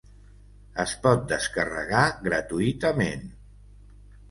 [0.83, 3.31] Es pot descarregar gratuïtament.